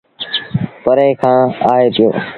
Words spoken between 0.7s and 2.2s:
پري کآݩ آئي پيو۔